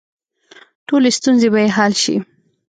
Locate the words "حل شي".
1.77-2.15